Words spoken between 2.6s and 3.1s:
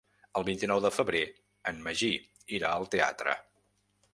irà al